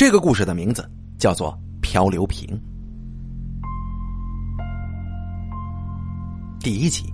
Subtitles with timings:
[0.00, 1.52] 这个故事的名字叫做
[1.82, 2.58] 《漂流瓶》。
[6.58, 7.12] 第一集，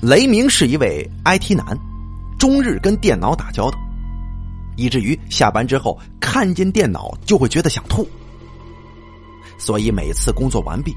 [0.00, 1.76] 雷鸣是一位 IT 男，
[2.38, 3.76] 终日跟电脑打交道，
[4.76, 8.08] 以至于下班之后看见电脑就会觉得想吐。
[9.58, 10.94] 所以每次工作完毕，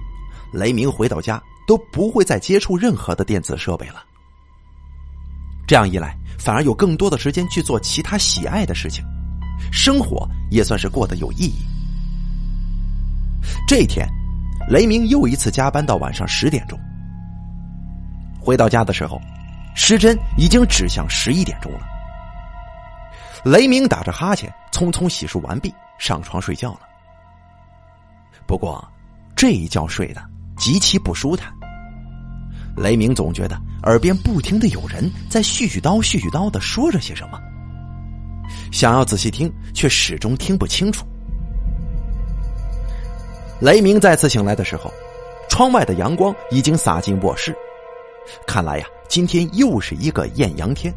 [0.54, 4.04] 雷鸣回到家都不会再接触任何的电子设备了。
[5.68, 9.04] 这样一来，反而有更多的时间去做其他喜爱的事情，
[9.72, 11.56] 生活也算是过得有意义。
[13.68, 14.08] 这一天，
[14.70, 16.80] 雷鸣又一次加班到晚上十点钟。
[18.40, 19.20] 回到家的时候，
[19.76, 21.82] 时针已经指向十一点钟了。
[23.44, 26.82] 雷鸣打着哈欠，匆匆洗漱完毕，上床睡觉了。
[28.46, 28.88] 不过，
[29.36, 30.22] 这一觉睡得
[30.58, 31.52] 极其不舒坦。
[32.78, 37.40] 雷鸣总觉得耳边不停的有人在絮絮叨絮絮叨的说着些什么，
[38.72, 41.06] 想要仔细听，却始终听不清楚。
[43.60, 44.92] 雷鸣再次醒来的时候，
[45.50, 47.56] 窗外的阳光已经洒进卧室，
[48.48, 50.92] 看来呀，今天又是一个艳阳天。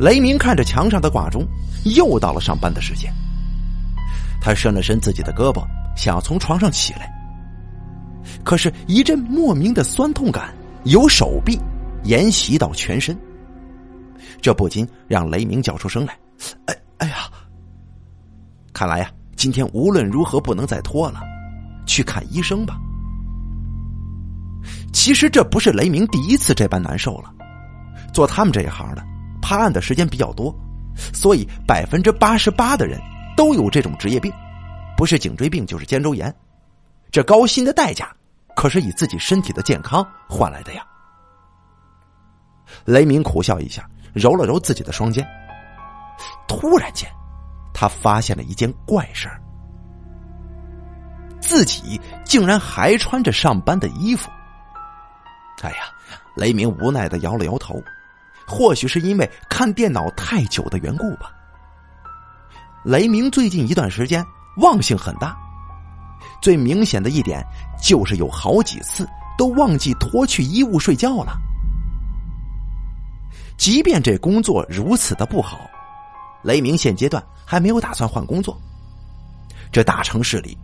[0.00, 1.46] 雷鸣看着墙上的挂钟，
[1.94, 3.12] 又到了上班的时间。
[4.40, 5.64] 他伸了伸自己的胳膊，
[5.96, 7.08] 想要从床上起来，
[8.42, 10.52] 可是，一阵莫名的酸痛感
[10.84, 11.58] 由手臂
[12.02, 13.16] 沿袭到全身，
[14.44, 16.14] 这不禁让雷鸣叫出声来
[16.68, 17.30] ：“哎，哎呀！
[18.74, 21.22] 看来呀，今天无论如何不能再拖了，
[21.86, 22.78] 去看医生吧。”
[24.92, 27.32] 其实这不是雷鸣第一次这般难受了，
[28.12, 29.02] 做他们这一行的，
[29.40, 30.54] 趴案的时间比较多，
[31.14, 33.00] 所以百分之八十八的人。
[33.38, 34.30] 都有这种职业病，
[34.94, 36.32] 不是颈椎病就是肩周炎，
[37.10, 38.14] 这高薪的代价
[38.54, 40.84] 可是以自己身体的健康换来的呀。
[42.84, 45.26] 雷鸣苦笑一下，揉了揉自己的双肩，
[46.48, 47.10] 突然间，
[47.72, 49.40] 他发现了一件怪事儿：
[51.40, 54.30] 自己竟然还穿着上班的衣服。
[55.62, 55.76] 哎呀，
[56.36, 57.82] 雷鸣无奈的摇了摇头，
[58.46, 61.32] 或许是因为看电脑太久的缘故吧。
[62.84, 64.24] 雷鸣最近一段时间
[64.58, 65.36] 忘性很大，
[66.42, 67.42] 最明显的一点
[67.82, 71.36] 就是有好几次都忘记脱去衣物睡觉了。
[73.56, 75.68] 即便这工作如此的不好，
[76.42, 78.56] 雷鸣现阶段还没有打算换工作。
[79.72, 80.56] 这大城市里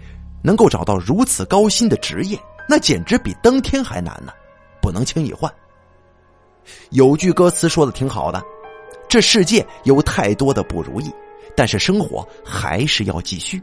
[0.43, 4.33] 能够找到如此高薪的职业，那简直比登天还难呢，
[4.81, 5.53] 不能轻易换。
[6.91, 8.43] 有句歌词说的挺好的
[9.09, 11.11] ：“这世界有太多的不如意。”
[11.57, 13.61] 但是生活还是要继续。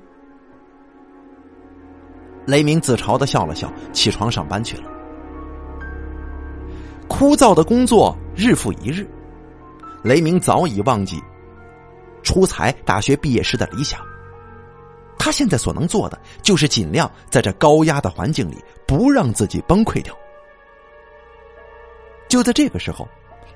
[2.45, 4.83] 雷鸣自嘲的笑了笑，起床上班去了。
[7.07, 9.09] 枯燥的工作日复一日，
[10.07, 11.21] 雷鸣早已忘记
[12.23, 13.99] 出才大学毕业时的理想。
[15.19, 20.15] 他现在所能做的，就是尽量在这高压的环境里不让自己崩溃掉。
[22.29, 23.07] 就在这个时候，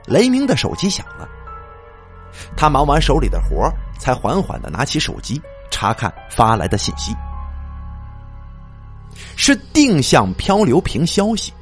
[0.06, 1.30] 雷鸣的手机响了。
[2.58, 3.70] 他忙完手里的活
[4.00, 7.14] 才缓缓的拿起手机查看发来的信息，
[9.36, 11.54] 是定向漂流瓶消息。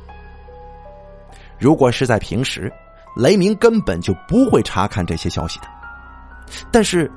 [1.59, 2.71] 如果是在平时，
[3.19, 5.67] 雷鸣根本就不会查看这些消息的。
[6.71, 7.11] 但是，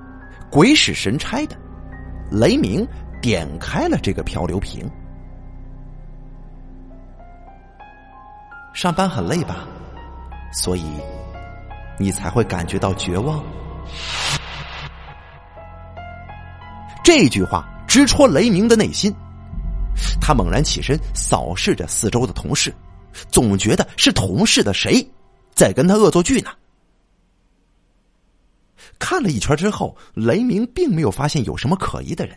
[0.50, 1.56] 鬼使神差的，
[2.30, 2.86] 雷鸣
[3.20, 4.90] 点开了这个漂流瓶。
[8.74, 9.66] 上班很累吧？
[10.52, 10.84] 所以。
[11.98, 13.44] 你才会感觉到绝望。
[17.04, 19.14] 这句话直戳雷鸣的内心，
[20.20, 22.74] 他猛然起身，扫视着四周的同事，
[23.30, 25.06] 总觉得是同事的谁
[25.54, 26.50] 在跟他恶作剧呢。
[28.98, 32.36] 看了一圈之后，雷鸣并没有发现有什么可疑的人，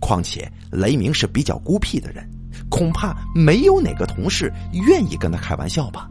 [0.00, 2.28] 况且雷鸣是比较孤僻的人，
[2.70, 4.52] 恐怕没有哪个同事
[4.86, 6.08] 愿意跟他开玩笑吧。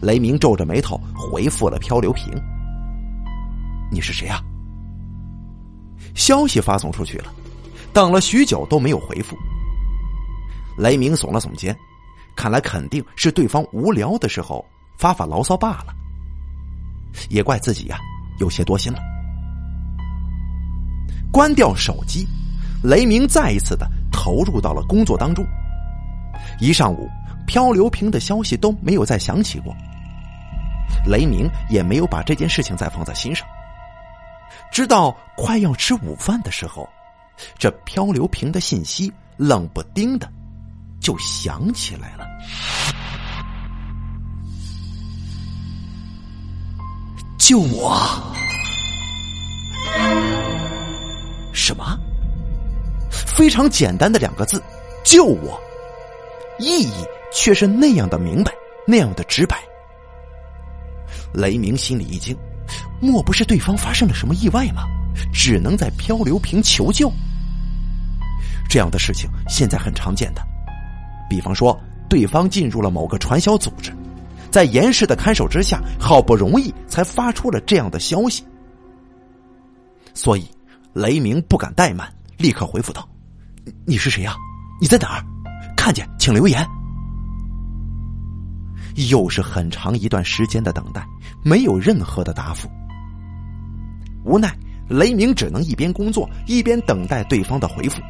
[0.00, 2.32] 雷鸣皱着眉头回复了漂流瓶
[3.90, 4.42] ：“你是谁呀？”
[6.14, 7.32] 消息发送出去了，
[7.92, 9.36] 等了许久都没有回复。
[10.76, 11.74] 雷鸣耸了耸肩，
[12.36, 14.64] 看来肯定是对方无聊的时候
[14.98, 15.94] 发发牢骚罢了。
[17.28, 17.98] 也怪自己呀，
[18.38, 18.98] 有些多心了。
[21.30, 22.26] 关掉手机，
[22.82, 25.44] 雷鸣再一次的投入到了工作当中。
[26.60, 27.08] 一上午，
[27.46, 29.74] 漂流瓶的消息都没有再响起过。
[31.06, 33.46] 雷鸣也没有把这件事情再放在心上。
[34.70, 36.88] 直到快要吃午饭的时候，
[37.58, 40.30] 这漂流瓶的信息冷不丁的
[41.02, 42.26] 就想起来了。
[47.36, 48.32] 救我！
[51.52, 51.98] 什么？
[53.10, 54.62] 非常简单的两个字，
[55.04, 55.60] 救我！
[56.58, 56.92] 意义
[57.34, 58.52] 却是那样的明白，
[58.86, 59.58] 那样的直白。
[61.34, 62.36] 雷鸣心里一惊，
[63.00, 64.84] 莫不是对方发生了什么意外吗？
[65.32, 67.12] 只能在漂流瓶求救。
[68.68, 70.42] 这样的事情现在很常见的，
[71.32, 71.80] 比方说，
[72.10, 73.90] 对方进入了某个传销组织，
[74.50, 78.44] 在严实的看守之下，好不容易才发出了这样的消息。
[80.12, 80.46] 所以，
[80.92, 82.06] 雷鸣不敢怠慢，
[82.36, 83.08] 立刻回复道
[83.86, 84.36] ：“你是谁呀？
[84.78, 85.24] 你在哪儿？
[85.74, 86.62] 看见请留言。”
[89.08, 91.02] 又是很长一段时间的等待，
[91.42, 92.68] 没有任何的答复。
[94.22, 94.54] 无奈，
[94.86, 98.02] 雷鸣只能一边工作一边等待对方的回复。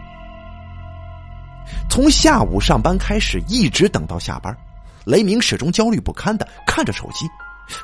[1.88, 4.56] 从下午上班开始，一直等到下班，
[5.04, 7.26] 雷鸣始终焦虑不堪的看着手机，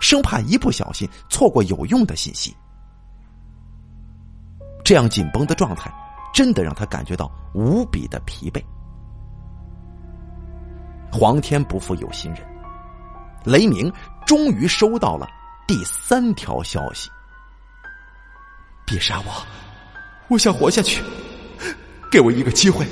[0.01, 2.57] 生怕一不小心错过有用的信息。
[4.85, 5.93] 这样紧绷的状态，
[6.33, 8.63] 真的让他感觉到无比的疲惫。
[11.13, 12.43] 皇天不负有心人，
[13.45, 13.93] 雷鸣
[14.27, 15.29] 终于收到了
[15.67, 17.11] 第三条消息
[18.87, 19.47] ：“别杀我，
[20.29, 21.03] 我想活下去，
[22.11, 22.87] 给我一个机会。”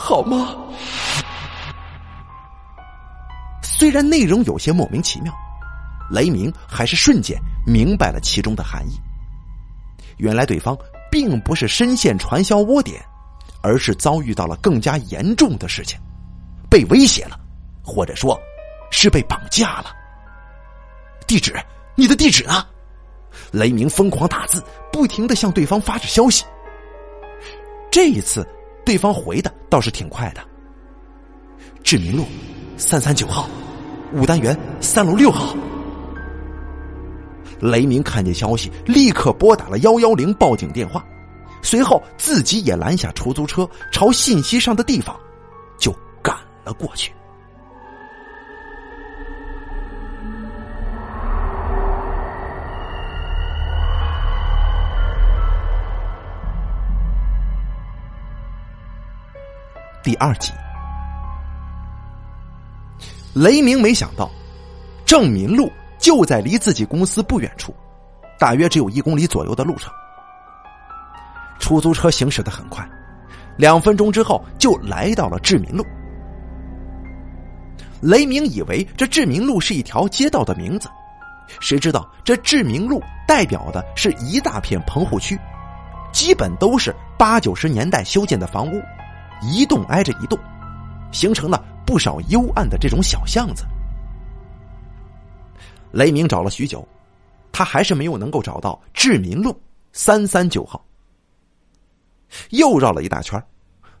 [0.00, 0.54] 好吗？
[3.60, 5.34] 虽然内容有些莫名其妙，
[6.08, 7.36] 雷鸣还是瞬间
[7.66, 8.92] 明白了其中的含义。
[10.18, 10.78] 原来对方
[11.10, 13.04] 并不是深陷传销窝点，
[13.60, 15.98] 而是遭遇到了更加严重的事情，
[16.70, 17.38] 被威胁了，
[17.82, 18.40] 或者说，
[18.92, 19.86] 是被绑架了。
[21.26, 21.52] 地址，
[21.96, 22.64] 你的地址呢？
[23.50, 24.62] 雷鸣疯狂打字，
[24.92, 26.44] 不停的向对方发着消息。
[27.90, 28.46] 这一次。
[28.88, 30.40] 对方回的倒是挺快的。
[31.84, 32.24] 志明路
[32.78, 33.46] 三三九号
[34.14, 35.54] 五单元三楼六号。
[37.60, 41.04] 雷鸣看见消息，立刻拨打了幺幺零报警电话，
[41.60, 45.14] 随后自己也拦下出租车，朝信息上的地方
[45.78, 47.12] 就赶了过去。
[60.08, 60.54] 第二集，
[63.34, 64.30] 雷鸣没想到，
[65.04, 67.74] 郑民路就在离自己公司不远处，
[68.38, 69.92] 大约只有一公里左右的路程。
[71.58, 72.88] 出租车行驶的很快，
[73.58, 75.84] 两分钟之后就来到了志民路。
[78.00, 80.88] 雷鸣以为这志民路是一条街道的名字，
[81.60, 85.38] 谁知道这志民路代表的是一大片棚户区，
[86.14, 88.80] 基本都是八九十年代修建的房屋。
[89.42, 90.38] 一栋挨着一栋，
[91.12, 93.64] 形成了不少幽暗的这种小巷子。
[95.92, 96.86] 雷鸣找了许久，
[97.50, 99.58] 他还是没有能够找到志民路
[99.92, 100.84] 三三九号。
[102.50, 103.42] 又绕了一大圈，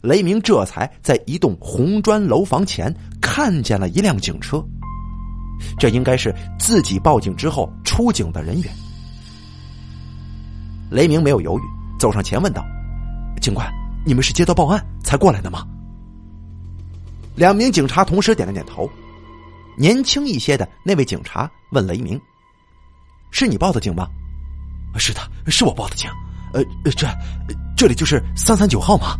[0.02, 4.62] 雷鸣这才在一栋红砖楼房前看见了一辆警车。
[5.78, 8.72] 这应该是自己报警之后出警的人员。
[10.90, 11.62] 雷鸣没有犹豫，
[11.98, 12.62] 走上前问道
[13.40, 13.66] ：“警官。”
[14.04, 15.66] 你们是接到报案才过来的吗？
[17.34, 18.90] 两名警察同时点了点头。
[19.76, 22.20] 年轻一些的那位警察问雷鸣
[23.30, 24.08] ：“是你报的警吗
[24.98, 26.10] ？”“是的，是我报的警。
[26.52, 26.64] ”“呃，
[26.96, 27.06] 这
[27.76, 29.16] 这里就是三三九号吗？”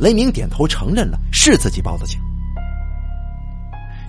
[0.00, 2.18] 雷鸣点头承认了是自己报的警。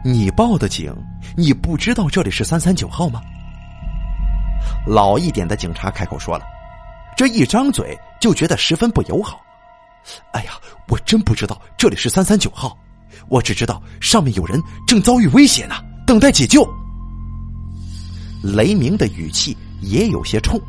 [0.03, 0.91] 你报的警，
[1.37, 3.21] 你不知道这里是三三九号吗？
[4.87, 6.45] 老一点的警察开口说了。
[7.15, 9.41] 这一张嘴就觉得十分不友好。
[10.33, 10.51] 哎呀，
[10.87, 12.77] 我真不知道这里是三三九号，
[13.29, 16.67] 我只知道上面有人正遭遇威胁呢，等待解救。
[18.43, 20.59] 雷鸣的语气也有些冲，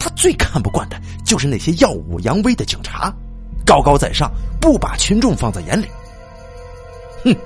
[0.00, 3.14] 他最看不惯的就是那些耀武扬威的警察，
[3.64, 5.86] 高高在上，不把群众放在眼里。
[7.24, 7.36] 哼，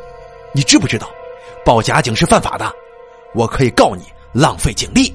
[0.55, 1.11] 你知不知道，
[1.65, 2.73] 报假警是犯法的，
[3.35, 5.13] 我可以告你浪费警力。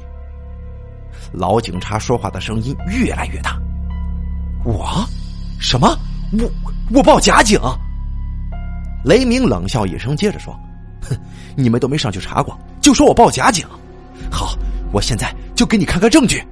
[1.34, 3.60] 老警察说话的声音越来越大。
[4.64, 5.06] 我，
[5.60, 5.98] 什么？
[6.34, 6.52] 我
[6.94, 7.60] 我报假警？
[9.04, 10.54] 雷鸣冷笑一声，接着说
[11.02, 11.18] ：“哼，
[11.56, 13.66] 你们都没上去查过，就说我报假警？
[14.32, 14.56] 好，
[14.94, 16.44] 我现在就给你看看证据。”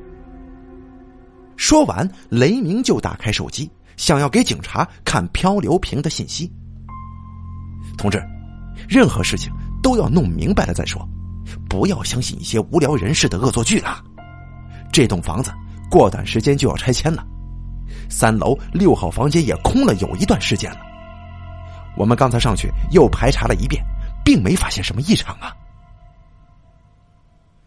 [1.56, 6.52] 说完，雷鸣就打开手机，想要给警察看漂流瓶的信息。
[7.98, 8.20] 同志，
[8.88, 9.52] 任何事情
[9.84, 11.08] 都要弄明白了再说，
[11.70, 14.04] 不要相信一些无聊人士的恶作剧了。
[14.92, 15.52] 这栋房子
[15.90, 17.26] 过段时间就要拆迁了，
[18.10, 20.80] 三楼六号房间也空了有一段时间了。
[21.98, 23.84] 我们刚才上去又排查了一遍，
[24.24, 25.54] 并没发现什么异常啊。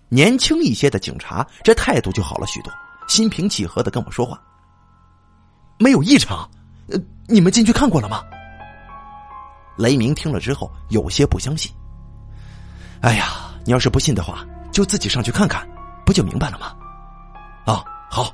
[0.08, 2.72] 年轻一些的警察这态度就好了许多，
[3.08, 4.40] 心平气和的跟我说话。
[5.78, 6.48] 没有异常，
[6.88, 8.22] 呃，你们进去看过了吗？
[9.76, 11.72] 雷鸣听了之后有些不相信。
[13.00, 15.66] 哎呀，你要是不信的话，就自己上去看看，
[16.04, 16.76] 不就明白了吗？
[17.64, 18.32] 啊，好。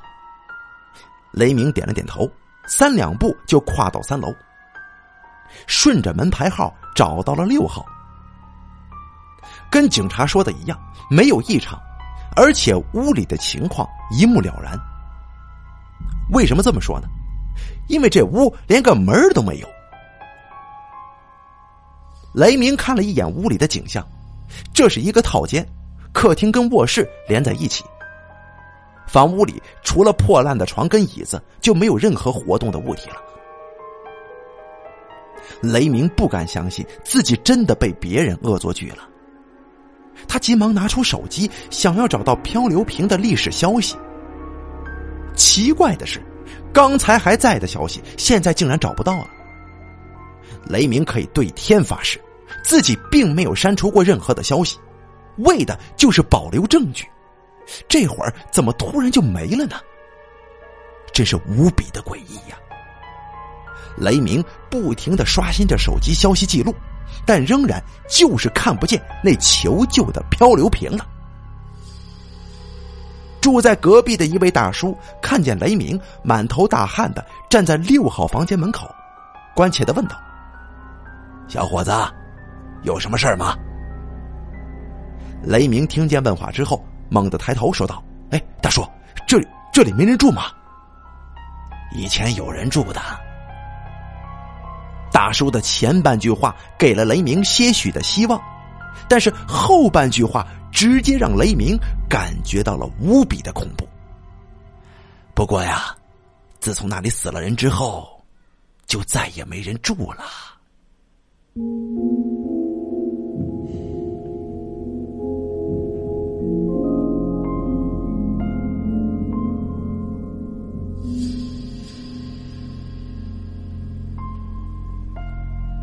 [1.31, 2.27] 雷鸣点了点头，
[2.65, 4.33] 三两步就跨到三楼，
[5.67, 7.85] 顺着门牌号找到了六号。
[9.69, 11.79] 跟警察说的一样，没有异常，
[12.35, 14.75] 而且屋里的情况一目了然。
[16.31, 17.07] 为什么这么说呢？
[17.87, 19.67] 因为这屋连个门都没有。
[22.33, 24.03] 雷鸣看了一眼屋里的景象，
[24.73, 25.63] 这是一个套间，
[26.11, 27.83] 客厅跟卧室连在一起。
[29.09, 33.15] 房屋里除了破烂的床跟椅子，就没有任何活动的物体了。
[35.61, 39.09] 雷鸣不敢相信自己真的被别人恶作剧了，
[40.27, 43.95] 他急忙拿出手机，想要找到漂流瓶的历史消息。
[45.35, 46.21] 奇怪的是，
[46.71, 49.27] 刚才还在的消息，现在竟然找不到了。
[50.65, 52.21] 雷鸣可以对天发誓，
[52.63, 54.77] 自己并没有删除过任何的消息，
[55.39, 57.07] 为的就是保留证据。
[57.87, 59.77] 这会儿怎么突然就没了呢？
[61.11, 62.57] 真是无比的诡异呀！
[63.97, 66.73] 雷鸣不停的刷新着手机消息记录，
[67.25, 71.05] 但仍然就是看不见那求救的漂流瓶了。
[73.41, 78.93] 住在隔壁的一位大叔看见雷鸣满头大汗的站在六号房间门口，
[79.55, 80.15] 关切的问道
[81.49, 81.91] ：“小伙子，
[82.83, 83.57] 有什么事儿吗？”
[85.43, 86.85] 雷鸣听见问话之后。
[87.09, 88.85] 猛地抬头说道：“哎，大叔，
[89.27, 90.43] 这里这里没人住吗？
[91.93, 93.01] 以前有人住的。”
[95.11, 98.39] 大叔的前半句话给了雷鸣些许的希望，
[99.07, 103.87] 但是后半句话直接让雷鸣感觉到了无比的恐怖。
[105.33, 105.95] 不过呀，
[106.59, 108.07] 自从那里死了人之后，
[108.85, 110.23] 就再也没人住了。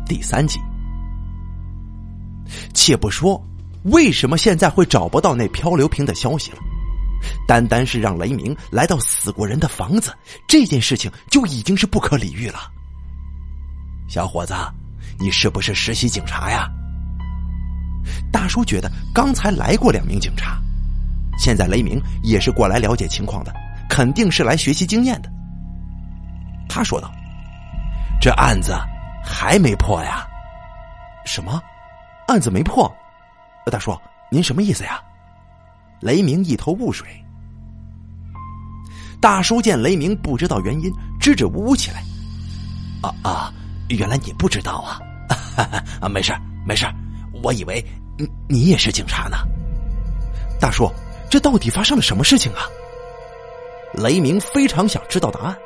[0.07, 0.57] 第三集，
[2.73, 3.41] 且不说
[3.83, 6.59] 为什么现在会找不到那漂流瓶的消息了，
[7.45, 10.15] 单单是让雷鸣来到死过人的房子
[10.47, 12.59] 这件事情就已经是不可理喻了。
[14.07, 14.53] 小伙子，
[15.19, 16.69] 你是不是实习警察呀？
[18.31, 20.57] 大叔觉得刚才来过两名警察，
[21.37, 23.53] 现在雷鸣也是过来了解情况的，
[23.89, 25.29] 肯定是来学习经验的。
[26.69, 27.11] 他说道
[28.21, 28.73] ：“这案子。”
[29.27, 30.25] 还没破呀？
[31.25, 31.61] 什么？
[32.27, 32.91] 案子没破？
[33.71, 33.95] 大叔，
[34.31, 35.01] 您什么意思呀？
[35.99, 37.07] 雷鸣一头雾水。
[39.19, 42.03] 大叔见雷鸣不知道原因，支支吾吾起来。
[43.01, 43.53] 啊啊！
[43.89, 44.99] 原来你不知道啊！
[46.01, 46.33] 啊，没事
[46.65, 46.85] 没事
[47.43, 47.83] 我以为
[48.17, 49.37] 你你也是警察呢。
[50.59, 50.91] 大叔，
[51.29, 52.63] 这到底发生了什么事情啊？
[53.93, 55.57] 雷鸣非常想知道答案。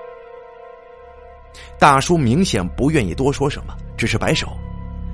[1.82, 4.56] 大叔明显不愿意多说什么，只是摆手：“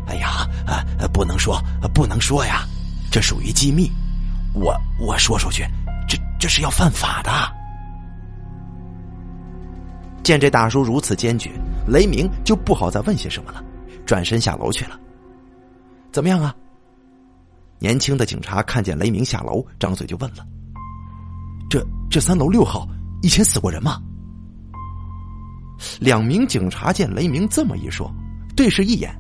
[0.06, 0.84] 哎呀，啊，
[1.14, 1.58] 不能说，
[1.94, 2.68] 不能说呀，
[3.10, 3.90] 这属于机密，
[4.54, 5.66] 我我说出去，
[6.10, 7.32] 这这是要犯法的。”
[10.24, 11.52] 见这大叔如此坚决，
[11.88, 13.64] 雷鸣就不好再问些什么了，
[14.06, 15.00] 转身下楼去了。
[16.12, 16.54] 怎么样啊？
[17.80, 20.46] 年轻的警察看见雷鸣下楼，张嘴就问了
[21.72, 22.86] ：“这这三楼六号
[23.22, 24.02] 以前死过人吗？”
[26.00, 28.12] 两名警察见雷鸣这么一说，
[28.56, 29.14] 对视一眼。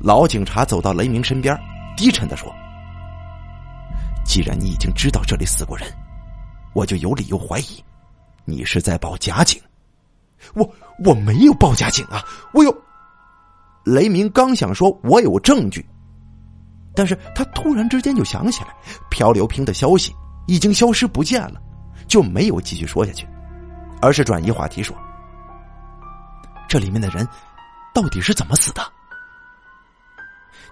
[0.00, 1.58] 老警察走到雷鸣身边，
[1.96, 2.52] 低沉的说
[4.24, 5.86] ：“既然你已经知道这里死过人，
[6.74, 7.82] 我就有理由怀疑，
[8.44, 9.60] 你是在报假警。”
[10.54, 10.68] 我
[11.04, 12.22] 我没有报假警啊，
[12.52, 12.74] 我有。
[13.84, 15.84] 雷鸣刚想说“我有证据”，
[16.94, 18.68] 但是他突然之间就想起来
[19.10, 20.12] 漂流瓶的消息
[20.46, 21.60] 已经消失不见了，
[22.06, 23.26] 就没有继续说下去，
[24.00, 24.94] 而是转移话题说。
[26.74, 27.24] 这里面的人
[27.94, 28.82] 到底是怎么死的？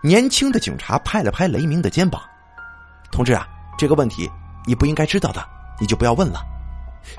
[0.03, 2.21] 年轻的警察拍了拍雷鸣的肩膀
[3.13, 3.47] ：“同志啊，
[3.79, 4.29] 这个问题
[4.67, 6.45] 你不应该知道的，你就不要问了。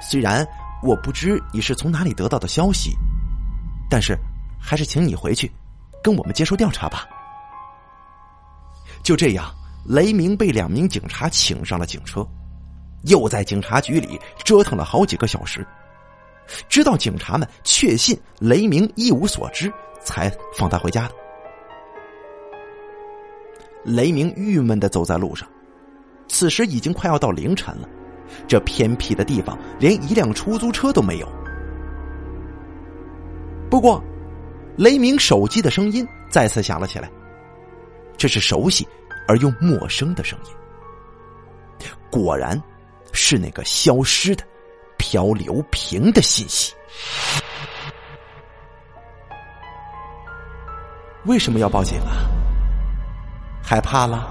[0.02, 0.46] 虽然
[0.82, 2.92] 我不知你是从哪里得到的消息，
[3.90, 4.18] 但是
[4.60, 5.50] 还是请你回去
[6.04, 7.08] 跟我们接受调查吧。”
[9.02, 9.50] 就这样，
[9.86, 12.28] 雷鸣被两名警察请上了警车，
[13.04, 15.66] 又在警察局里折腾了好几个小时。
[16.68, 19.72] 直到警察们确信雷鸣一无所知，
[20.02, 21.16] 才放他回家的。
[23.84, 25.48] 雷鸣郁闷的走在路上，
[26.28, 27.90] 此时已经快要到凌晨了，
[28.48, 31.28] 这偏僻的地方连一辆出租车都没有。
[33.70, 34.02] 不过，
[34.78, 37.12] 雷鸣手机的声音再次响了起来，
[38.16, 38.88] 这是熟悉
[39.28, 41.88] 而又陌生的声音。
[42.10, 42.62] 果然，
[43.12, 44.46] 是那个消失的
[45.04, 46.74] 漂流瓶的信息。
[51.26, 52.24] 为什么要报警啊？
[53.62, 54.26] 害怕了？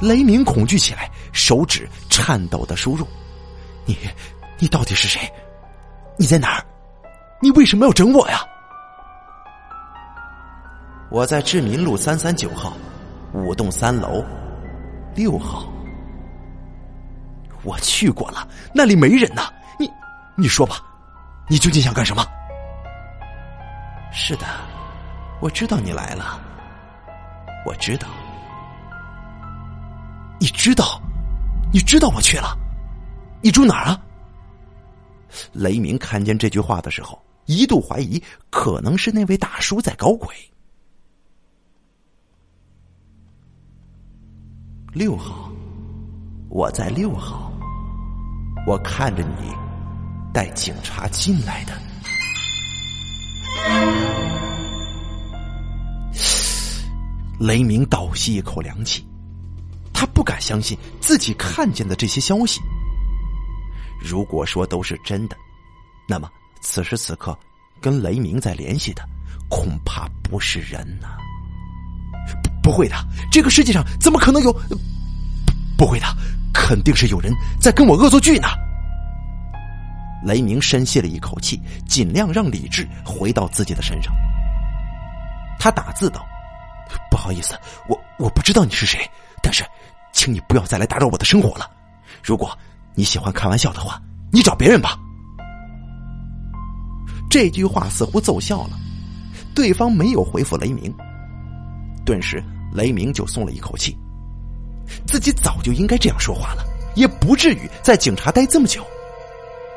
[0.00, 3.04] 雷鸣恐惧起来，手指颤抖的输入
[3.86, 3.98] ：“你，
[4.60, 5.28] 你到底是谁？
[6.16, 6.64] 你在哪儿？
[7.42, 8.40] 你为什么要整我呀？”
[11.10, 12.72] 我在志民路三三九号
[13.32, 14.24] 五栋三楼
[15.16, 15.68] 六号。
[17.64, 19.50] 我去过了，那里没人呐。
[19.78, 19.90] 你，
[20.36, 20.82] 你说吧，
[21.48, 22.24] 你究竟想干什么？
[24.12, 24.46] 是的，
[25.40, 26.40] 我知道你来了。
[27.66, 28.06] 我知道，
[30.38, 31.00] 你知道，
[31.72, 32.56] 你知道我去了。
[33.42, 34.00] 你住哪儿啊？
[35.52, 40.28] 雷鸣看见这句话的时候，一度怀疑可能是那位大叔在搞鬼。
[44.92, 45.50] 六号，
[46.48, 47.43] 我在六号。
[48.66, 49.52] 我看着你
[50.32, 51.72] 带警察进来的，
[57.38, 59.06] 雷鸣倒吸一口凉气，
[59.92, 62.58] 他不敢相信自己看见的这些消息。
[64.00, 65.36] 如果说都是真的，
[66.08, 66.30] 那么
[66.62, 67.38] 此时此刻
[67.82, 69.02] 跟雷鸣在联系的
[69.50, 71.18] 恐怕不是人呐！
[72.62, 72.96] 不会的，
[73.30, 74.50] 这个世界上怎么可能有？
[75.76, 76.06] 不会的。
[76.54, 77.30] 肯定是有人
[77.60, 78.48] 在跟我恶作剧呢。
[80.24, 84.14] 雷鸣深吸了一口气，尽量让理智回到自己的身上。
[85.58, 86.24] 他打字道
[87.10, 87.58] ：“不好意思，
[87.88, 88.98] 我我不知道你是谁，
[89.42, 89.62] 但是，
[90.12, 91.70] 请你不要再来打扰我的生活了。
[92.22, 92.56] 如果
[92.94, 94.00] 你喜欢开玩笑的话，
[94.30, 94.96] 你找别人吧。”
[97.28, 98.78] 这句话似乎奏效了，
[99.54, 100.94] 对方没有回复雷鸣，
[102.06, 103.94] 顿时雷鸣就松了一口气。
[105.06, 108.84] 自己早就应该这样说话了，也不至于在警察待这么久。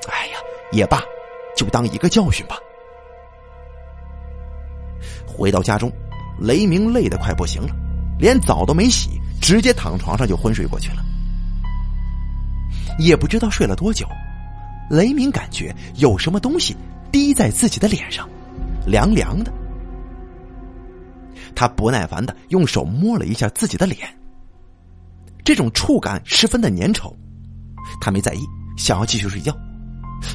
[0.10, 0.38] 哎呀，
[0.72, 1.02] 也罢，
[1.56, 2.58] 就当一个教训吧。
[5.26, 5.92] 回到家中，
[6.40, 7.70] 雷鸣累得快不行了，
[8.20, 11.04] 连澡都没洗，直接躺床上就昏睡过去了。
[12.98, 14.08] 也不知道睡了多久，
[14.90, 16.76] 雷鸣感觉有什么东西
[17.12, 18.28] 滴在自己的脸上，
[18.86, 19.52] 凉凉的。
[21.56, 24.08] 他不耐烦的用手摸了一下自己的脸。
[25.48, 27.16] 这种触感十分的粘稠，
[28.02, 29.58] 他没在意，想要继续睡觉。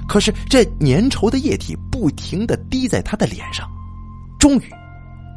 [0.08, 3.70] 可是这粘稠的液体不停的滴在他的脸上，
[4.40, 4.70] 终于，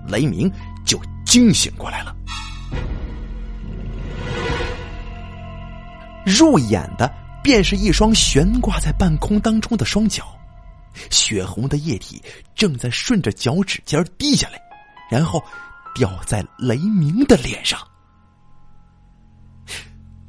[0.08, 0.50] 雷鸣
[0.86, 2.16] 就惊醒过来了。
[6.26, 10.24] 入眼的便是一双悬挂在半空当中的双脚，
[11.10, 12.24] 血红的液体
[12.56, 14.62] 正在顺着脚趾尖滴下来，
[15.12, 15.44] 然后
[15.94, 17.78] 掉在雷鸣的脸上。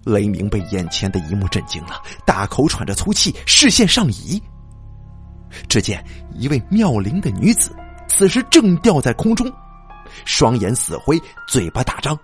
[0.06, 4.40] 雷鸣被眼前的一幕震惊了，大口喘着粗气，视线上移。
[5.68, 7.74] 只见一位妙龄的女子，
[8.06, 9.52] 此时正吊在空中，
[10.24, 12.16] 双眼死灰，嘴巴大张，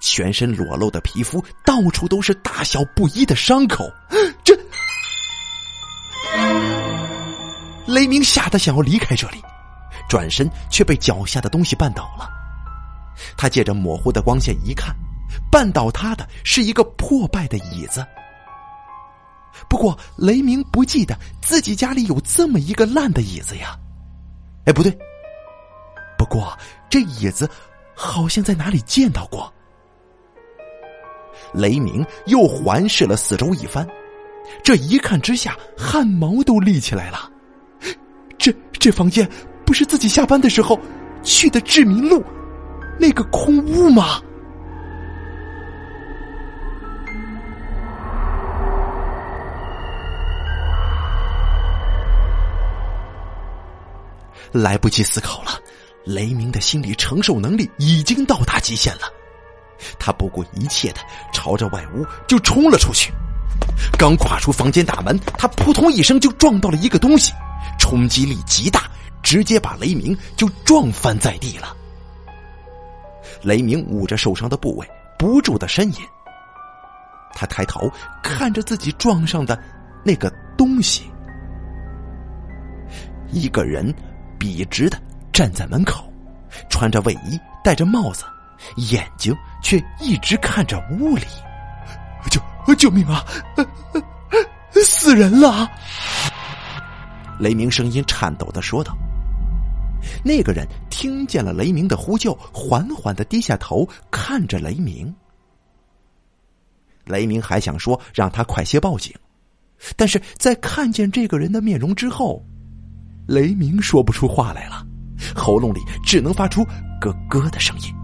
[0.00, 3.88] 全身裸露的皮肤到处都是大小不一的伤口。
[4.42, 4.58] 这，
[7.86, 9.40] 雷鸣吓得想要离开这里，
[10.08, 12.28] 转身却被脚下的东西绊倒了。
[13.36, 14.92] 他借着模糊的光线一看。
[15.50, 18.04] 绊倒他的是一个破败的椅子。
[19.68, 23.76] 不过雷鸣不记得自己家里有这么一个烂的椅子呀。
[24.64, 24.96] 哎，不对。
[26.18, 26.56] 不过
[26.88, 27.48] 这椅子
[27.94, 29.52] 好像在哪里见到过。
[31.52, 33.86] 雷鸣又环视了四周一番，
[34.62, 37.30] 这一看之下，汗毛都立起来了。
[38.38, 39.28] 这这房间
[39.64, 40.78] 不是自己下班的时候
[41.22, 42.22] 去的志明路
[42.98, 44.20] 那个空屋吗？
[54.54, 55.58] 来不及思考了，
[56.04, 59.12] 雷鸣的心理承受能力已经到达极限了。
[59.98, 61.00] 他不顾一切的
[61.32, 63.12] 朝着外屋就冲了出去。
[63.98, 67.32] 刚跨出房间大门，他扑通一声就撞到了一个东西，
[67.80, 68.88] 冲击力极大，
[69.24, 71.76] 直接把雷鸣就撞翻在地了。
[73.42, 74.88] 雷鸣捂着受伤的部位，
[75.18, 76.06] 不住的呻吟。
[77.34, 77.90] 他抬头
[78.22, 79.60] 看着自己撞上的
[80.04, 81.10] 那个东西，
[83.32, 83.92] 一个人。
[84.44, 85.00] 笔直的
[85.32, 86.04] 站在门口，
[86.68, 88.24] 穿着卫衣，戴着帽子，
[88.76, 91.24] 眼睛却一直看着屋里。
[92.66, 93.24] 救救命啊！
[94.84, 95.66] 死人了！
[97.40, 98.94] 雷鸣声音颤抖的说道。
[100.22, 105.14] 那个人听见了雷鸣的呼救，缓缓的低下头看着雷鸣。
[107.06, 109.14] 雷鸣还想说让他快些报警，
[109.96, 112.44] 但是在看见这个人的面容之后，
[113.26, 114.86] 雷鸣说不出话来了，
[115.34, 116.64] 喉咙里只能发出
[117.00, 117.94] 咯咯的声音。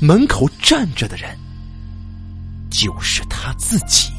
[0.00, 1.38] 门口站着的人，
[2.70, 4.10] 就是他自己。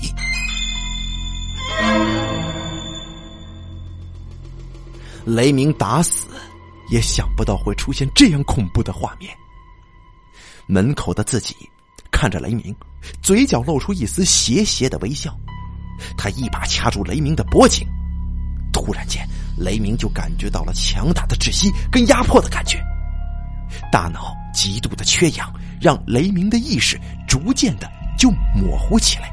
[5.25, 6.27] 雷鸣打死
[6.89, 9.33] 也想不到会出现这样恐怖的画面。
[10.67, 11.55] 门口的自己
[12.12, 12.75] 看着雷鸣，
[13.21, 15.36] 嘴角露出一丝邪邪的微笑。
[16.17, 17.88] 他一把掐住雷鸣的脖颈，
[18.73, 19.25] 突然间，
[19.57, 22.83] 雷鸣就感觉到了强大的窒息跟压迫的感觉，
[23.91, 29.31] 大脑极度的缺氧，让雷鸣的意识逐渐的就模糊起来。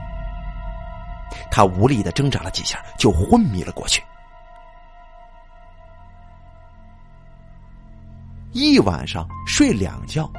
[1.50, 4.02] 他无力的挣扎了几下，就昏迷了过去。
[8.52, 10.30] 一晚上睡两觉，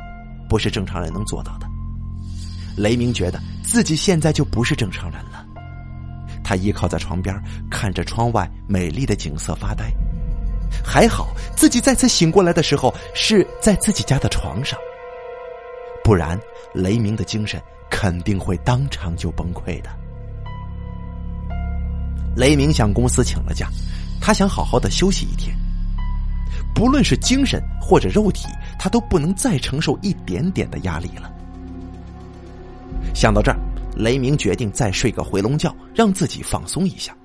[0.49, 1.67] 不是正常人能做到的。
[2.77, 5.40] 雷鸣觉得自己现在就不是正常人了。
[6.51, 7.33] 他依靠在床边，
[7.69, 9.89] 看着窗外美丽的景色发呆。
[10.83, 14.77] 还好自己再次醒过来的时候是在自己家的床上，
[16.03, 16.37] 不然
[16.73, 17.57] 雷鸣的精神
[17.89, 19.89] 肯定会当场就崩溃的。
[22.35, 23.69] 雷鸣向公司请了假，
[24.19, 25.55] 他想好好的休息一天。
[26.75, 31.31] 不论是精神或者肉体，他都不能再承受一点点的压力了。
[33.15, 33.57] 想到这儿，
[33.95, 37.15] 雷鸣决定再睡个回笼觉，让自己放松一下。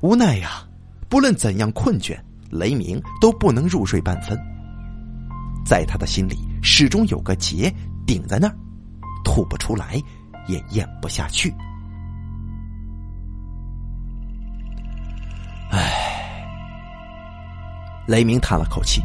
[0.00, 0.66] 无奈呀，
[1.08, 2.18] 不论怎样困倦，
[2.50, 4.38] 雷鸣都不能入睡半分。
[5.64, 7.72] 在他的心里，始终有个结
[8.06, 8.54] 顶在那儿，
[9.24, 10.00] 吐不出来，
[10.46, 11.52] 也咽不下去。
[15.70, 15.90] 唉
[18.06, 19.00] 雷鸣叹了口气，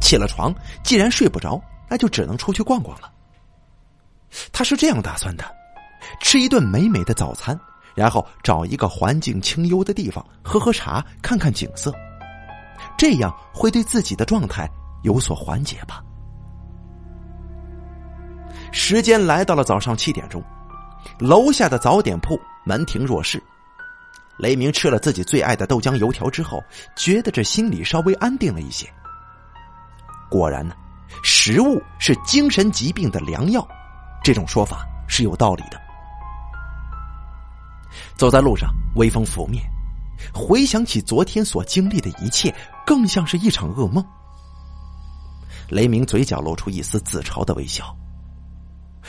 [0.00, 0.52] 起了床。
[0.82, 3.12] 既然睡不着，那就只能出去逛逛了。
[4.52, 5.44] 他是这样打算的：
[6.20, 7.58] 吃一顿美美的早餐，
[7.94, 11.92] 然后找一个环境清幽的地方喝喝茶，看看景色，
[12.96, 14.70] 这样会对自己的状态
[15.02, 16.02] 有所缓解吧。
[18.72, 20.42] 时间来到了早上七点钟，
[21.18, 23.42] 楼下的早点铺门庭若市。
[24.38, 26.62] 雷鸣吃了自己最爱的豆浆油条之后，
[26.96, 28.88] 觉得这心里稍微安定了一些。
[30.30, 30.74] 果然呢，
[31.22, 33.66] 食物是精神疾病的良药，
[34.22, 35.80] 这种说法是有道理的。
[38.16, 39.64] 走在路上，微风拂面，
[40.32, 42.54] 回想起昨天所经历的一切，
[42.86, 44.04] 更像是一场噩梦。
[45.68, 47.96] 雷鸣嘴角露出一丝自嘲的微笑。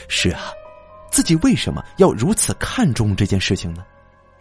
[0.08, 0.40] 是啊，
[1.10, 3.84] 自己为什么要如此看重这件事情呢？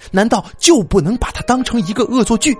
[0.09, 2.57] 难道就不能把它当成一个恶作剧？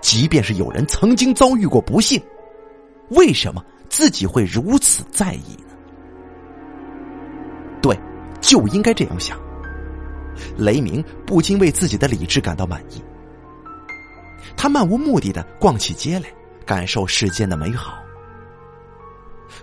[0.00, 2.22] 即便是有人曾经遭遇过不幸，
[3.10, 5.56] 为什么自己会如此在意？
[7.86, 7.96] 对，
[8.40, 9.38] 就应该这样想。
[10.56, 13.00] 雷鸣不禁为自己的理智感到满意。
[14.56, 16.26] 他漫无目的的逛起街来，
[16.64, 17.98] 感受世间的美好。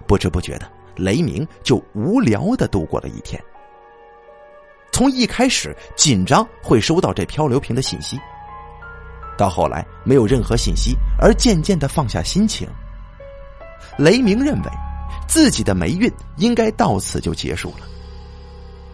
[0.07, 3.43] 不知不觉的，雷鸣就无聊的度过了一天。
[4.93, 8.17] 从一开始紧张会收到这漂流瓶的信息，
[9.37, 12.65] 到后来没有任何信息，而渐渐的放下心情。
[13.97, 14.71] 雷鸣认为，
[15.27, 17.87] 自己的霉运应该到此就结束了。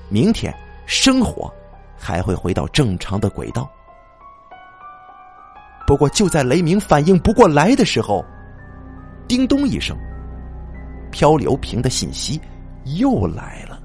[0.09, 0.53] 明天
[0.85, 1.53] 生活
[1.97, 3.69] 还会回到正常的轨道。
[5.85, 8.23] 不过就在雷鸣反应不过来的时候，
[9.27, 9.97] 叮咚一声，
[11.11, 12.39] 漂流瓶的信息
[12.85, 13.79] 又来了。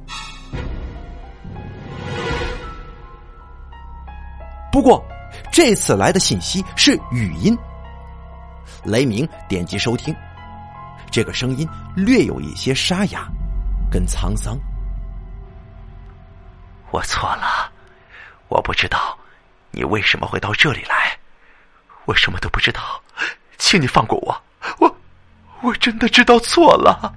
[4.70, 5.02] 不过，
[5.52, 7.56] 这次来的信息是语音。
[8.84, 10.14] 雷鸣点击收听，
[11.10, 13.28] 这个声音略有一些沙哑，
[13.90, 14.58] 跟沧桑。
[16.94, 17.72] 我错了，
[18.46, 19.18] 我不知道
[19.72, 21.18] 你为什么会到这里来，
[22.04, 23.02] 我什么都不知道，
[23.58, 24.42] 请你放过我，
[24.78, 24.96] 我
[25.60, 27.12] 我真的知道错了。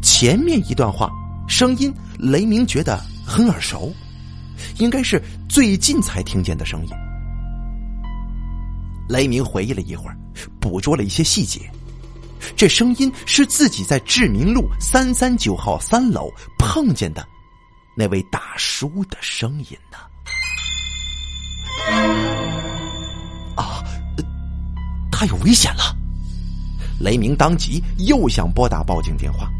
[0.00, 1.10] 前面一段话
[1.48, 2.96] 声音，雷鸣觉得。
[3.26, 3.92] 很耳熟，
[4.78, 6.90] 应该是最近才听见的声音。
[9.08, 10.16] 雷鸣回忆了一会儿，
[10.60, 11.70] 捕捉了一些细节。
[12.56, 17.26] 这声音是自己在志明路三三九号三楼碰见的
[17.96, 19.98] 那位大叔的声音呢。
[23.56, 23.82] 啊，
[25.10, 25.96] 他有危险了。
[27.00, 29.50] 雷鸣当即又想拨打报警电话，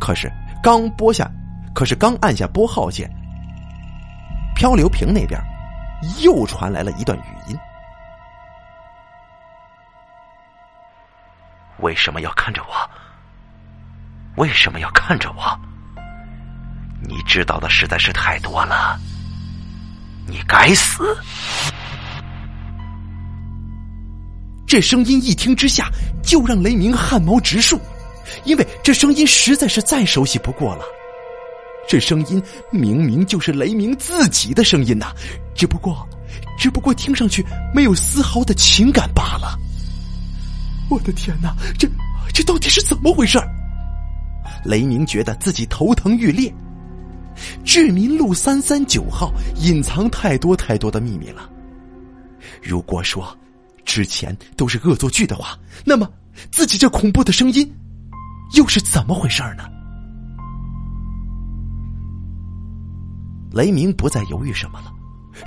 [0.00, 1.30] 可是刚拨下，
[1.74, 3.10] 可是刚按下拨号键，
[4.56, 5.38] 漂流瓶那边
[6.22, 7.58] 又传来了一段语音
[11.80, 12.90] ：“为什么要看着我？
[14.36, 15.58] 为什么要看着我？
[17.02, 18.98] 你知道的实在是太多了，
[20.26, 21.16] 你该死！”
[24.66, 25.90] 这声音一听之下，
[26.22, 27.80] 就让雷鸣汗毛直竖，
[28.44, 30.84] 因为这声音实在是再熟悉不过了。
[31.88, 32.40] 这声音
[32.70, 35.12] 明明就是雷鸣自己的声音呐，
[35.56, 36.08] 只不过，
[36.56, 39.58] 只不过听上去没有丝毫的情感罢了。
[40.90, 41.88] 我的天哪，这
[42.34, 43.38] 这到底是怎么回事？
[44.64, 46.52] 雷鸣觉得自己头疼欲裂。
[47.64, 51.48] 志民路三三九号隐藏太多太多的秘密了。
[52.62, 53.34] 如果说……
[53.82, 56.08] 之前都是恶作剧的话，那么
[56.52, 57.68] 自己这恐怖的声音
[58.54, 59.64] 又是怎么回事呢？
[63.50, 64.92] 雷鸣不再犹豫什么了，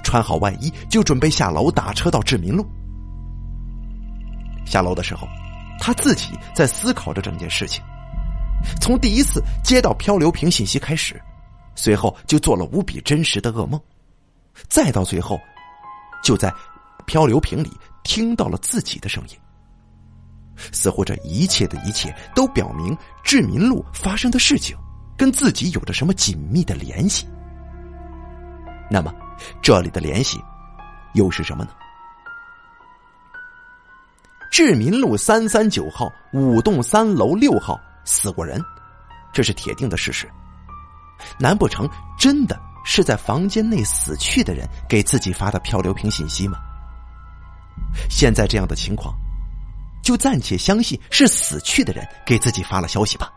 [0.04, 2.68] 穿好外衣就准备下楼打车到志民路。
[4.66, 5.28] 下楼的时候，
[5.80, 7.84] 他自己在思考着整件事情，
[8.82, 11.22] 从第一次接到漂流瓶信息开始，
[11.76, 13.80] 随后就做了无比真实的噩梦，
[14.68, 15.40] 再到最后，
[16.24, 16.54] 就在
[17.06, 17.72] 漂流瓶里。
[18.06, 19.38] 听到了自己的声音，
[20.74, 24.76] 似乎这一切的一切都表明志民路发生的事情
[25.16, 27.26] 跟自己有着什么紧密的联系。
[28.92, 29.16] 那么，
[29.62, 30.38] 这里的联系
[31.14, 31.72] 又是什么呢？
[34.54, 38.64] 志民路三三九号五栋三楼六号死过人，
[39.34, 40.30] 这是铁定的事实。
[41.40, 41.90] 难不成
[42.20, 46.60] 真的是在房间内死去的人给自己发的漂流瓶信息吗？
[48.12, 49.16] 现在这样的情况，
[50.04, 53.34] 就暂且相信是死去的人给自己发了消息吧。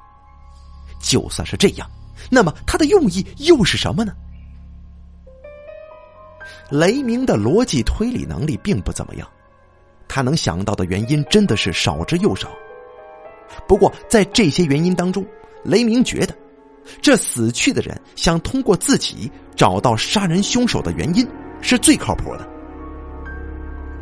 [1.00, 1.90] 就算是这样，
[2.30, 4.12] 那么他的用意又是什么呢？
[6.70, 9.26] 雷鸣的逻辑推理能力并不怎么样，
[10.08, 12.48] 他能想到的原因真的是少之又少。
[13.66, 15.24] 不过在这些原因当中，
[15.62, 16.34] 雷鸣觉得，
[17.00, 21.26] 这死去的人想通过自己找到杀人凶手的原因
[21.60, 22.48] 是最靠谱的。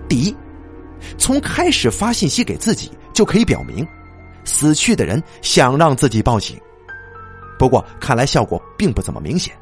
[0.08, 0.36] 第一，
[1.18, 3.86] 从开始发信息给自己就可以表明，
[4.44, 6.58] 死去的人想让自己报警。
[7.58, 9.54] 不过看来效果并不怎么明显。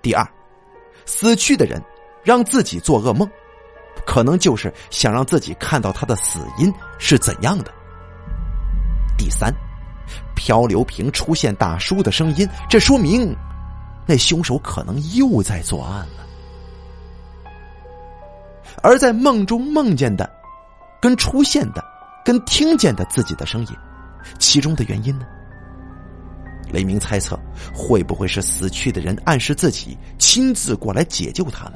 [0.00, 0.26] 第二，
[1.04, 1.82] 死去的人
[2.22, 3.28] 让自己做噩梦，
[4.06, 7.72] 可能就是想让自己看到他的死因是怎样的。
[9.16, 9.54] 第三，
[10.34, 13.36] 漂流瓶出现大叔的声音，这说明
[14.06, 16.26] 那凶手可能又在作案了。
[18.82, 20.30] 而在梦中梦见的、
[21.00, 21.84] 跟出现的、
[22.24, 23.76] 跟听见的自己的声音，
[24.38, 25.26] 其中的原因呢？
[26.72, 27.38] 雷鸣猜测，
[27.74, 31.74] 会不会是死去的人暗示自己亲自过来解救他们？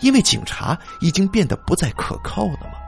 [0.00, 2.78] 因为警察已经变得不再可靠了吗？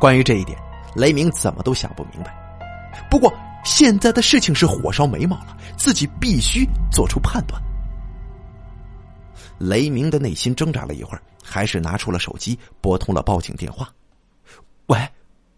[0.00, 0.58] 关于这一点，
[0.94, 2.34] 雷鸣怎么都想不明白。
[3.10, 3.32] 不过
[3.64, 7.60] 现在的事情是火烧眉毛了，自己必须做出判断。
[9.58, 13.88] 雷鸣的内心挣扎了一会儿，还是拿出了手机，拨通了报警电话。
[14.86, 14.98] 喂，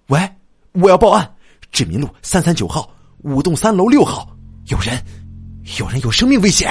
[0.08, 0.28] 喂，
[0.72, 1.34] 我要报案！
[1.70, 4.28] 志民路三三九号五栋三楼六号
[4.66, 5.00] 有人，
[5.78, 6.68] 有人有生命危险。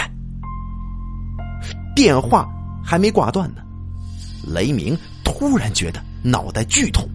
[2.01, 2.49] 电话
[2.83, 3.61] 还没挂断呢，
[4.43, 7.07] 雷鸣突然觉得脑袋剧痛，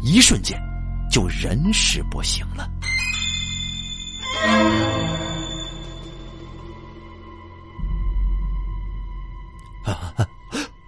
[0.00, 0.56] 一瞬间
[1.10, 2.70] 就人事不省了。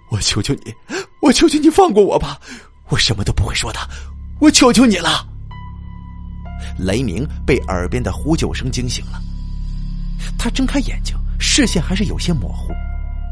[0.07, 0.73] 我求求你，
[1.19, 2.39] 我求求你放过我吧！
[2.87, 3.79] 我什么都不会说的，
[4.39, 5.27] 我求求你了。
[6.79, 9.21] 雷鸣被耳边的呼救声惊醒了，
[10.39, 12.71] 他睁开眼睛，视线还是有些模糊，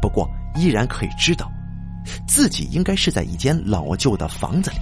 [0.00, 1.50] 不过依然可以知道，
[2.26, 4.76] 自己应该是在一间老旧的房子里。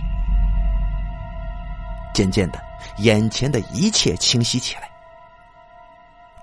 [2.15, 2.61] 渐渐的，
[2.99, 4.83] 眼前的一切清晰起来。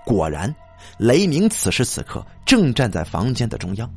[0.05, 0.53] 果然，
[0.97, 3.89] 雷鸣此时此刻正站在房间的中央。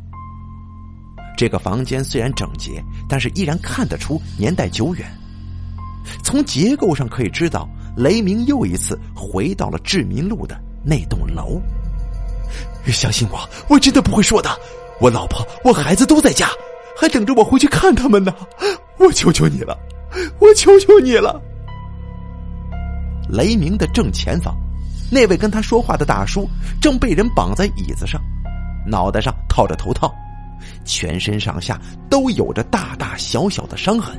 [1.36, 5.06] 这个房间虽然整洁，但是依然看得出年代久远。
[6.24, 11.60] 从结构上可以知道，雷鸣又一次回到了志民路的那栋楼。
[12.86, 14.50] 相信我，我真的不会说的。
[15.00, 16.48] 我老婆、我孩子都在家，
[16.98, 18.34] 还等着我回去看他们呢。
[18.98, 19.78] 我求求你了，
[20.40, 21.40] 我求求你了。
[23.28, 24.56] 雷鸣的正前方，
[25.10, 26.48] 那位跟他说话的大叔
[26.80, 28.20] 正被人绑在椅子上，
[28.86, 30.12] 脑袋上套着头套。
[30.84, 31.80] 全身上下
[32.10, 34.18] 都有着大大小小的伤痕。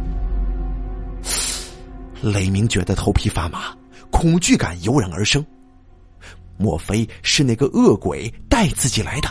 [2.21, 3.75] 雷鸣觉得头皮发麻，
[4.11, 5.43] 恐惧感油然而生。
[6.59, 9.29] 莫非是那个恶鬼带自己来的，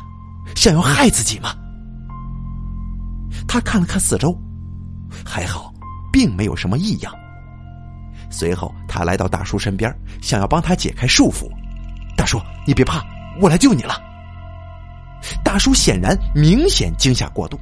[0.57, 1.55] 想要害自己吗？
[3.47, 4.35] 他看了看四周，
[5.25, 5.73] 还好，
[6.11, 7.13] 并没有什么异样。
[8.31, 11.51] 随后，他来到大叔身边，想要帮他解开束缚。
[12.17, 13.05] 大叔，你别怕，
[13.41, 14.01] 我来救你了。
[15.45, 17.61] 大叔显然明显惊吓过度，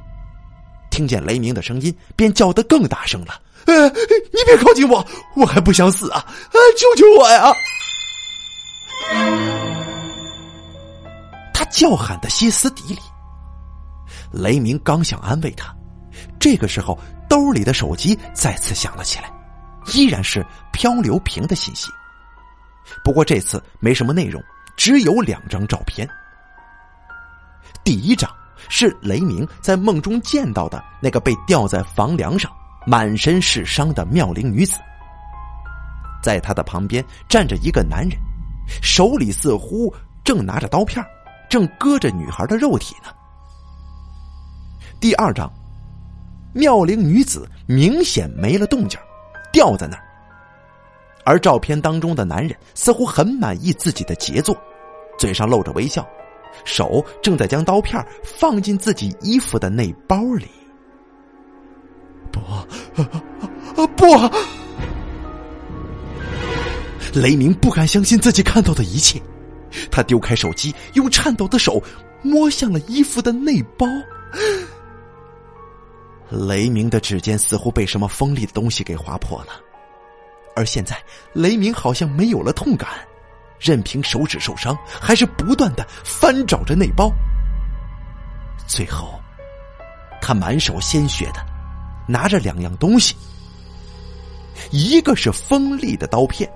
[0.89, 6.19] 听见雷鸣的声音，便叫得更大声了：“呃，你别靠近我，我还不想死啊！
[6.19, 7.51] 啊，救救我呀！”
[11.53, 12.99] 他叫喊的歇斯底里。
[14.31, 15.73] 雷鸣刚想安慰他，
[16.39, 16.97] 这个时候
[17.29, 19.31] 兜里的手机再次响了起来，
[19.93, 21.89] 依然是漂流瓶的信息。
[23.03, 24.41] 不过这次没什么内容，
[24.75, 26.07] 只有两张照片。
[27.83, 28.29] 第一张
[28.69, 32.51] 是雷鸣在梦中见到的那个被吊在房梁上、
[32.85, 34.77] 满身是伤的妙龄女子，
[36.21, 38.17] 在他的旁边站着一个男人。
[38.81, 41.05] 手里似乎正拿着刀片，
[41.49, 43.09] 正割着女孩的肉体呢。
[44.99, 45.51] 第二张，
[46.53, 48.99] 妙龄女子明显没了动静，
[49.51, 50.03] 吊在那儿。
[51.23, 54.57] 而照片当中的男人似乎很满意自己的杰作，
[55.19, 56.07] 嘴上露着微笑，
[56.63, 60.47] 手正在将刀片放进自己衣服的内包里。
[62.31, 62.41] 不，
[63.95, 64.05] 不！
[67.13, 69.21] 雷鸣不敢相信自己看到的一切，
[69.89, 71.81] 他丢开手机，用颤抖的手
[72.21, 73.85] 摸向了衣服的内包。
[76.29, 79.53] 雷鸣的指尖似乎被什么锋利的东西给划破了，
[80.55, 80.97] 而现在
[81.33, 82.89] 雷鸣好像没有了痛感，
[83.59, 87.09] 任凭手指受伤，还是不断的翻找着内包。
[88.67, 89.17] 最后，
[90.21, 91.45] 他满手鲜血的
[92.05, 93.15] 拿着两样东西，
[94.71, 96.51] 一个是锋利的刀片。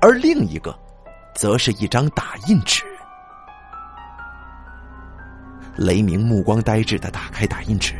[0.00, 0.76] 而另一个，
[1.34, 2.82] 则是一张打印纸。
[5.76, 7.94] 雷鸣目光呆滞的打开打印纸，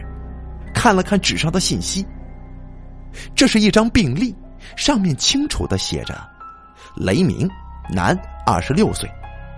[0.74, 2.06] 看了看纸上的信息。
[3.34, 4.34] 这是一张病历，
[4.76, 6.14] 上面清楚的写着
[6.96, 7.48] ：“雷鸣，
[7.90, 9.10] 男，二十六岁，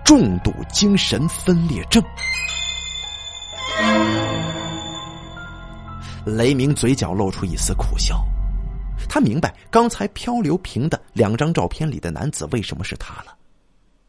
[0.03, 2.03] 重度精神分裂症。”
[6.25, 8.25] 雷鸣嘴角露出一丝苦笑。
[9.09, 13.35] 他明白刚才漂流瓶的两张照片里的男子为什么是他了，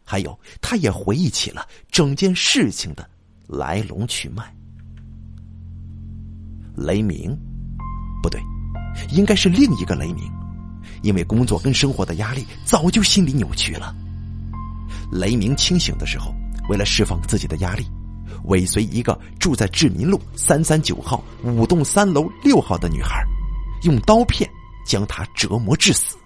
[0.05, 3.09] 还有，他也回忆起了整件事情的
[3.49, 4.55] 来龙去脉。
[6.77, 7.37] 雷鸣，
[8.23, 8.41] 不对，
[9.11, 10.31] 应该是另一个雷鸣，
[11.03, 13.95] 因为工作跟生活的压力早就心理扭曲了。
[15.11, 16.33] 雷鸣清醒的时候，
[16.69, 17.87] 为了释放自己的压力，
[18.45, 23.25] 尾随一个住在志民路三三九号五栋三楼六号的女孩，
[23.83, 24.49] 用刀片。
[24.91, 26.17] 将他折磨致死，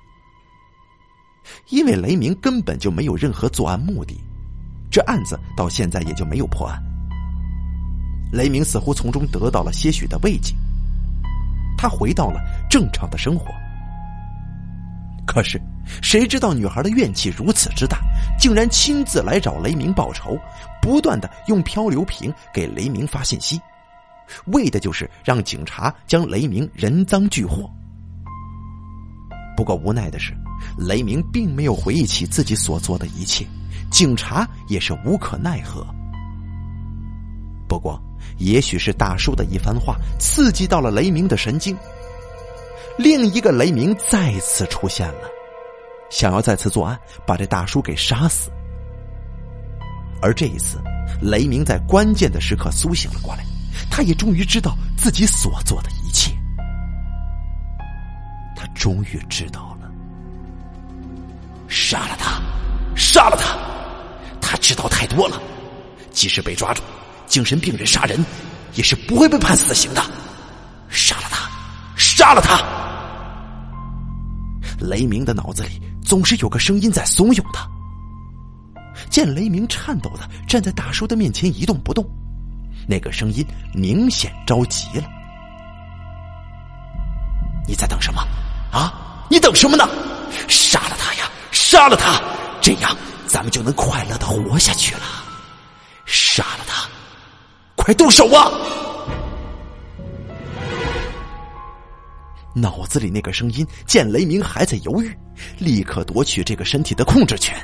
[1.68, 4.18] 因为雷鸣根本就没有任何作案目的，
[4.90, 6.82] 这案子到现在也就没有破案。
[8.32, 10.54] 雷鸣似乎从中得到了些许的慰藉，
[11.76, 13.48] 他回到了正常的生活。
[15.26, 15.60] 可是，
[16.00, 17.98] 谁知道女孩的怨气如此之大，
[18.38, 20.38] 竟然亲自来找雷鸣报仇，
[20.80, 23.60] 不断的用漂流瓶给雷鸣发信息，
[24.46, 27.70] 为的就是让警察将雷鸣人赃俱获。
[29.56, 30.32] 不过无奈的是，
[30.76, 33.46] 雷鸣并没有回忆起自己所做的一切，
[33.90, 35.86] 警察也是无可奈何。
[37.68, 38.00] 不过，
[38.38, 41.76] 也许是大叔的一番话刺激到了雷鸣的神经，
[42.98, 45.28] 另一个雷鸣再次出现了，
[46.10, 48.50] 想要再次作案，把这大叔给杀死。
[50.20, 50.78] 而这一次，
[51.20, 53.44] 雷鸣在关键的时刻苏醒了过来，
[53.90, 56.03] 他也终于知道自己所做的一。
[58.74, 59.90] 终于知道了，
[61.68, 62.42] 杀了他，
[62.96, 63.56] 杀了他！
[64.40, 65.40] 他知道太多了，
[66.10, 66.82] 即使被抓住，
[67.26, 68.22] 精神病人杀人
[68.74, 70.02] 也是不会被判死刑的。
[70.88, 71.48] 杀了他，
[71.96, 72.62] 杀了他！
[74.80, 77.66] 雷鸣的脑子里总是有个声音在怂恿他。
[79.08, 82.04] 见雷鸣颤抖的站在大叔的面前一动不动，
[82.86, 85.08] 那个声音明显着急了。
[87.66, 87.98] 你在等？
[89.44, 89.86] 等什么呢？
[90.48, 91.30] 杀了他呀！
[91.52, 92.18] 杀了他，
[92.62, 95.02] 这样咱们就能快乐的活下去了。
[96.06, 96.88] 杀了他，
[97.76, 98.50] 快动手啊！
[102.54, 105.14] 脑子里那个声音见雷鸣还在犹豫，
[105.58, 107.54] 立刻夺取这个身体的控制权，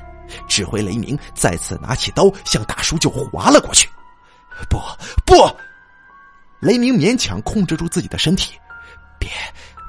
[0.47, 3.89] 指挥雷鸣再次拿起刀向大叔就划了过去。
[4.68, 4.78] 不
[5.24, 5.51] 不！
[6.61, 8.53] 雷鸣勉强控制住自己的身体，
[9.18, 9.31] 别，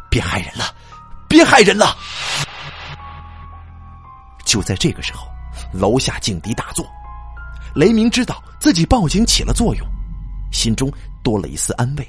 [0.10, 0.74] 别害人了，
[1.32, 1.96] 别害人了！
[4.46, 5.26] 就在这个时候，
[5.72, 6.86] 楼下警笛大作，
[7.74, 9.88] 雷鸣知道自己报警起了作用，
[10.52, 10.92] 心中
[11.24, 12.06] 多了一丝安慰。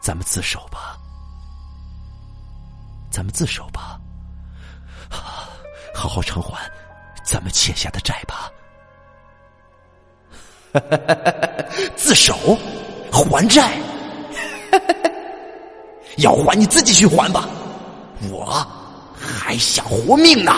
[0.00, 0.96] 咱们自首吧，
[3.10, 3.98] 咱们自首吧，
[5.92, 6.70] 好好偿还
[7.24, 8.48] 咱们欠下的债吧。
[11.96, 12.56] 自首，
[13.10, 13.76] 还债，
[16.16, 17.48] 要还你自己去还吧，
[18.30, 18.66] 我
[19.18, 20.52] 还想活命呢。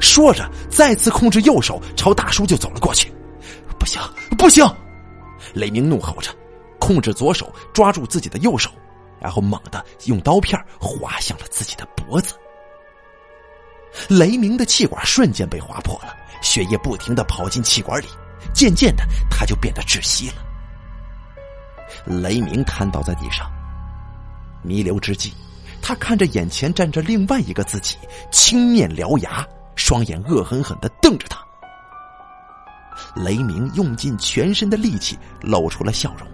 [0.00, 3.12] 说着，再次控制右手朝大叔就走了过去。
[3.78, 4.00] 不行，
[4.36, 4.64] 不行！
[5.54, 6.30] 雷鸣怒吼着。
[6.78, 8.68] 控制左手抓住自己的右手，
[9.20, 12.34] 然后猛地用刀片划向了自己的脖子。
[14.08, 18.06] 雷鸣的气管瞬间被划破了，血液不停的跑进气管里，
[18.52, 20.34] 渐渐的他就变得窒息了。
[22.06, 23.50] 雷鸣瘫倒在地上，
[24.62, 25.32] 弥留之际，
[25.80, 27.96] 他看着眼前站着另外一个自己，
[28.30, 29.46] 青面獠牙，
[29.76, 31.40] 双眼恶狠狠的瞪着他。
[33.14, 36.26] 雷鸣用尽全身的力气，露出了笑容。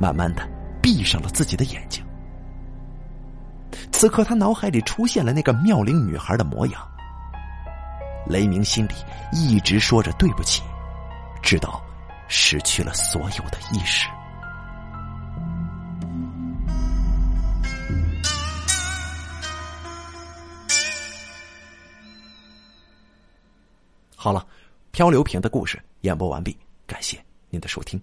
[0.00, 0.48] 慢慢的
[0.82, 2.04] 闭上了自己的眼睛。
[3.92, 6.88] 此刻，他脑海里出现了那个妙龄女孩的模样。
[8.26, 8.94] 雷鸣心里
[9.32, 10.62] 一直说着对不起，
[11.40, 11.80] 直到
[12.28, 14.08] 失去了所有的意识。
[24.22, 24.46] 好了，
[24.92, 26.56] 漂流瓶的故事演播完毕，
[26.86, 27.20] 感谢
[27.50, 28.00] 您的收听。